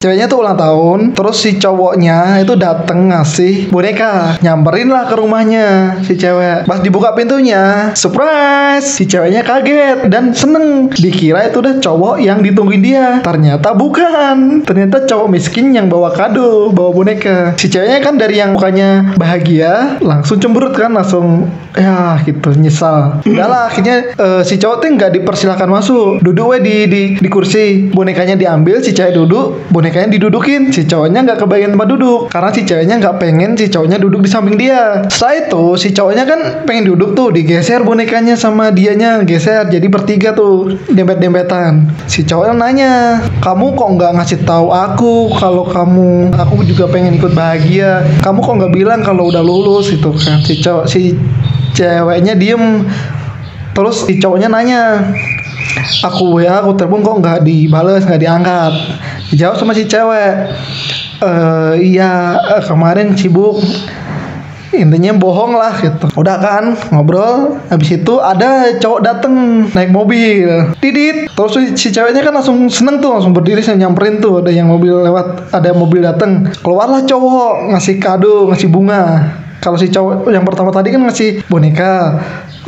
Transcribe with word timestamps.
Ceweknya 0.00 0.32
tuh 0.32 0.40
ulang 0.40 0.56
tahun, 0.56 1.12
terus 1.12 1.44
si 1.44 1.60
cowoknya 1.60 2.40
itu 2.40 2.56
dateng 2.56 3.12
ngasih 3.12 3.68
boneka, 3.68 4.40
nyamperin 4.40 4.88
lah 4.88 5.04
ke 5.04 5.12
rumahnya 5.12 6.00
si 6.00 6.16
cewek. 6.16 6.64
Pas 6.64 6.80
dibuka 6.80 7.12
pintunya, 7.12 7.92
surprise, 7.92 8.96
si 8.96 9.04
ceweknya 9.04 9.44
kaget 9.44 10.08
dan 10.08 10.32
seneng. 10.32 10.88
Dikira 10.88 11.52
itu 11.52 11.60
udah 11.60 11.84
cowok 11.84 12.16
yang 12.16 12.40
ditungguin 12.40 12.80
dia, 12.80 13.20
ternyata 13.20 13.76
bukan. 13.76 14.64
Ternyata 14.64 15.04
cowok 15.04 15.36
miskin 15.36 15.76
yang 15.76 15.92
bawa 15.92 16.16
kado, 16.16 16.72
bawa 16.72 16.96
boneka. 16.96 17.60
Si 17.60 17.68
ceweknya 17.68 18.00
kan 18.00 18.16
dari 18.16 18.40
yang 18.40 18.56
mukanya 18.56 19.12
bahagia, 19.20 20.00
langsung 20.00 20.40
cemberut 20.40 20.72
kan, 20.80 20.96
langsung 20.96 21.44
ya 21.76 22.16
gitu 22.24 22.56
nyesal. 22.56 23.20
Udahlah 23.28 23.68
akhirnya 23.68 24.16
eh, 24.16 24.42
si 24.48 24.56
cowok 24.56 24.80
tuh 24.80 24.88
nggak 24.96 25.12
dipersilakan 25.20 25.68
masuk, 25.68 26.24
duduk 26.24 26.56
we 26.56 26.64
di 26.64 26.76
di 26.88 27.02
di 27.20 27.28
kursi, 27.28 27.92
bonekanya 27.92 28.40
diambil, 28.40 28.80
si 28.80 28.96
cewek 28.96 29.12
duduk, 29.12 29.60
bonekanya 29.90 30.14
didudukin. 30.14 30.70
Si 30.70 30.86
cowoknya 30.86 31.26
nggak 31.26 31.38
kebagian 31.42 31.74
tempat 31.74 31.88
duduk 31.90 32.30
karena 32.30 32.50
si 32.54 32.62
ceweknya 32.62 32.94
nggak 33.02 33.16
pengen 33.18 33.58
si 33.58 33.66
cowoknya 33.66 33.98
duduk 33.98 34.22
di 34.22 34.30
samping 34.30 34.54
dia. 34.54 35.02
Setelah 35.10 35.34
itu 35.42 35.62
si 35.74 35.88
cowoknya 35.90 36.24
kan 36.30 36.40
pengen 36.62 36.94
duduk 36.94 37.18
tuh 37.18 37.34
digeser 37.34 37.82
bonekanya 37.82 38.38
sama 38.38 38.70
dianya 38.70 39.26
geser 39.26 39.66
jadi 39.66 39.82
bertiga 39.90 40.30
tuh 40.30 40.78
dempet-dempetan. 40.94 41.90
Si 42.06 42.22
cowoknya 42.22 42.54
nanya 42.54 42.92
kamu 43.42 43.74
kok 43.74 43.90
nggak 43.98 44.12
ngasih 44.22 44.38
tahu 44.46 44.70
aku 44.70 45.34
kalau 45.34 45.66
kamu 45.66 46.30
aku 46.38 46.62
juga 46.62 46.86
pengen 46.86 47.18
ikut 47.18 47.34
bahagia? 47.34 48.06
Kamu 48.22 48.38
kok 48.46 48.54
nggak 48.62 48.72
bilang 48.72 49.02
kalau 49.02 49.26
udah 49.28 49.42
lulus? 49.42 49.90
Itu 49.90 50.14
kan. 50.14 50.38
Si 50.46 50.62
cowok 50.62 50.86
si 50.86 51.18
ceweknya 51.74 52.38
diem. 52.38 52.86
Terus 53.74 54.06
si 54.06 54.22
cowoknya 54.22 54.46
nanya 54.46 55.02
aku 56.02 56.42
ya 56.42 56.62
aku 56.62 56.74
telepon 56.74 57.02
kok 57.02 57.16
nggak 57.22 57.38
dibales 57.46 58.02
nggak 58.04 58.20
diangkat 58.20 58.72
dijawab 59.30 59.56
sama 59.56 59.72
si 59.72 59.86
cewek. 59.86 60.34
Eh 61.20 61.74
iya 61.94 62.36
eh, 62.58 62.62
kemarin 62.66 63.14
sibuk. 63.14 63.62
Intinya 64.70 65.10
bohong 65.18 65.58
lah 65.58 65.74
gitu. 65.82 66.06
Udah 66.14 66.38
kan 66.38 66.64
ngobrol. 66.94 67.58
Habis 67.74 68.00
itu 68.00 68.22
ada 68.22 68.70
cowok 68.78 69.00
dateng 69.02 69.66
naik 69.74 69.90
mobil. 69.90 70.46
Didit 70.78 71.26
terus 71.34 71.58
si- 71.74 71.90
ceweknya 71.90 72.22
kan 72.22 72.38
langsung 72.38 72.70
seneng 72.70 73.02
tuh 73.02 73.10
langsung 73.18 73.34
berdiri 73.34 73.58
nyamperin 73.74 74.22
tuh. 74.22 74.38
Ada 74.38 74.54
yang 74.54 74.70
mobil 74.70 74.94
lewat 74.94 75.50
ada 75.50 75.74
mobil 75.74 76.06
dateng. 76.06 76.46
Keluarlah 76.62 77.02
cowok 77.02 77.74
ngasih 77.74 77.98
kado 77.98 78.46
ngasih 78.54 78.70
bunga. 78.70 79.02
Kalau 79.60 79.76
si 79.76 79.90
cowok 79.92 80.30
yang 80.32 80.46
pertama 80.46 80.72
tadi 80.72 80.88
kan 80.94 81.02
ngasih 81.04 81.44
boneka 81.50 82.16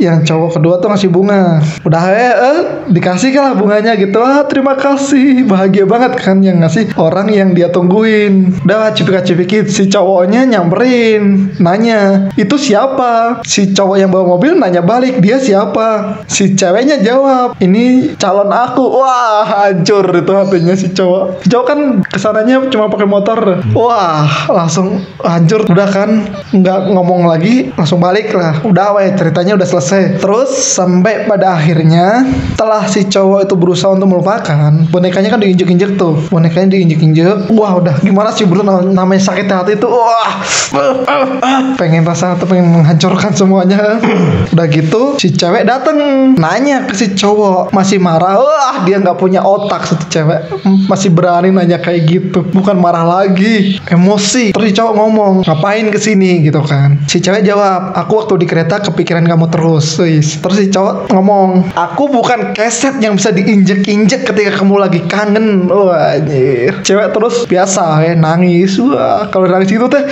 yang 0.03 0.21
cowok 0.27 0.59
kedua 0.59 0.77
tuh 0.83 0.91
ngasih 0.91 1.09
bunga. 1.09 1.63
Udah 1.87 2.03
eh, 2.11 2.33
eh 2.35 2.59
dikasih 2.91 3.31
lah 3.35 3.53
bunganya 3.55 3.95
gitu. 3.95 4.19
Ah 4.19 4.43
terima 4.45 4.75
kasih. 4.75 5.47
Bahagia 5.47 5.87
banget 5.87 6.19
kan 6.19 6.43
yang 6.43 6.59
ngasih 6.59 6.91
orang 6.99 7.31
yang 7.31 7.55
dia 7.55 7.71
tungguin. 7.71 8.63
Udah 8.67 8.91
cipika 8.91 9.23
cipikit 9.23 9.71
si 9.71 9.87
cowoknya 9.87 10.47
nyamperin 10.47 11.55
nanya 11.59 12.31
itu 12.35 12.55
siapa? 12.59 13.43
Si 13.47 13.71
cowok 13.71 13.97
yang 13.99 14.09
bawa 14.11 14.35
mobil 14.35 14.57
nanya 14.57 14.83
balik 14.83 15.23
dia 15.23 15.39
siapa? 15.39 16.19
Si 16.27 16.53
ceweknya 16.53 16.99
jawab 16.99 17.55
ini 17.63 18.15
calon 18.19 18.51
aku. 18.51 18.83
Wah 18.99 19.45
hancur 19.45 20.05
itu 20.11 20.31
hatinya 20.33 20.75
si 20.75 20.91
cowok. 20.91 21.43
Si 21.43 21.47
cowok 21.47 21.65
kan 21.65 21.79
ke 22.03 22.19
sananya 22.19 22.63
cuma 22.67 22.91
pakai 22.91 23.07
motor. 23.07 23.39
Wah 23.71 24.49
langsung 24.51 25.03
hancur. 25.23 25.63
Udah 25.69 25.89
kan 25.89 26.27
nggak 26.51 26.91
ngomong 26.91 27.29
lagi 27.29 27.71
langsung 27.77 28.01
balik 28.03 28.33
lah. 28.35 28.59
Udah 28.65 28.97
weh 28.97 29.09
ceritanya 29.13 29.55
udah 29.57 29.67
selesai 29.67 29.92
terus 30.19 30.51
sampai 30.53 31.25
pada 31.25 31.57
akhirnya 31.57 32.25
setelah 32.53 32.85
si 32.87 33.05
cowok 33.09 33.49
itu 33.49 33.55
berusaha 33.59 33.91
untuk 33.91 34.09
melupakan 34.13 34.71
bonekanya 34.93 35.33
kan 35.33 35.41
diinjek-injek 35.41 35.97
tuh. 35.97 36.15
Bonekanya 36.29 36.77
diinjek-injek. 36.77 37.49
Wah 37.51 37.81
udah. 37.81 37.99
Gimana 37.99 38.29
sih 38.31 38.45
bro? 38.45 38.61
Nam- 38.61 38.93
namanya 38.93 39.19
sakit 39.19 39.49
hati 39.49 39.75
itu 39.75 39.89
wah. 39.89 40.31
Ah, 40.73 40.95
ah, 41.05 41.25
ah. 41.41 41.61
pengen 41.75 42.05
rasa 42.05 42.37
atau 42.37 42.45
pengen 42.45 42.69
menghancurkan 42.69 43.33
semuanya. 43.33 43.99
Udah 44.53 44.65
gitu 44.69 45.17
si 45.17 45.33
cewek 45.33 45.65
dateng. 45.65 45.97
Nanya 46.37 46.85
ke 46.85 46.93
si 46.93 47.17
cowok. 47.17 47.73
Masih 47.73 47.97
marah. 47.97 48.37
Wah 48.37 48.85
dia 48.85 49.01
nggak 49.01 49.17
punya 49.17 49.41
otak 49.41 49.89
satu 49.89 50.05
cewek. 50.07 50.53
Masih 50.85 51.09
berani 51.09 51.49
nanya 51.49 51.81
kayak 51.81 52.05
gitu. 52.05 52.45
Bukan 52.53 52.77
marah 52.77 53.03
lagi. 53.03 53.81
Emosi. 53.89 54.53
Terus 54.53 54.65
si 54.69 54.73
cowok 54.77 54.93
ngomong 54.93 55.33
ngapain 55.43 55.89
ke 55.89 55.99
sini 55.99 56.45
gitu 56.45 56.61
kan. 56.61 57.01
Si 57.09 57.17
cewek 57.17 57.41
jawab 57.41 57.97
aku 57.97 58.23
waktu 58.23 58.39
di 58.39 58.45
kereta 58.45 58.77
kepikiran 58.79 59.25
kamu 59.25 59.49
terus 59.49 59.72
Wis. 59.77 60.41
terus 60.41 60.57
si 60.59 60.67
cowok 60.73 61.13
ngomong 61.13 61.71
aku 61.77 62.09
bukan 62.11 62.51
keset 62.51 62.99
yang 62.99 63.15
bisa 63.15 63.31
diinjek-injek 63.31 64.27
ketika 64.27 64.59
kamu 64.59 64.81
lagi 64.81 64.99
kangen. 65.05 65.69
Wah 65.69 66.17
anjir. 66.19 66.75
Cewek 66.83 67.13
terus 67.13 67.45
biasa 67.47 68.03
ya 68.03 68.13
nangis. 68.17 68.75
Wah 68.81 69.29
kalau 69.29 69.47
nangis 69.47 69.71
itu 69.71 69.87
teh 69.87 70.03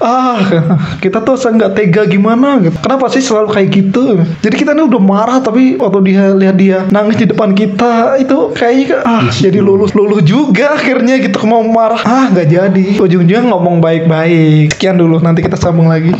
ah 0.00 0.40
kita 1.02 1.20
tuh 1.26 1.36
nggak 1.36 1.76
tega 1.76 2.02
gimana 2.08 2.62
gitu. 2.62 2.76
Kenapa 2.78 3.10
sih 3.12 3.20
selalu 3.20 3.48
kayak 3.52 3.68
gitu? 3.74 4.22
Jadi 4.40 4.54
kita 4.54 4.72
nih 4.72 4.86
udah 4.88 5.02
marah 5.02 5.38
tapi 5.42 5.76
waktu 5.76 5.98
dia 6.06 6.22
lihat 6.32 6.56
dia 6.56 6.78
nangis 6.88 7.18
di 7.18 7.26
depan 7.28 7.52
kita 7.52 8.16
itu 8.22 8.54
kayaknya 8.54 9.02
ah 9.04 9.26
jadi 9.28 9.58
lulus 9.60 9.92
luluh 9.92 10.22
juga 10.22 10.78
akhirnya 10.78 11.20
gitu 11.20 11.42
mau 11.44 11.60
marah. 11.66 12.00
Ah 12.06 12.26
nggak 12.30 12.48
jadi. 12.48 12.86
Ujung-ujungnya 13.02 13.50
ngomong 13.50 13.82
baik-baik. 13.82 14.72
Sekian 14.72 14.96
dulu 14.96 15.18
nanti 15.20 15.42
kita 15.42 15.58
sambung 15.58 15.90
lagi 15.90 16.14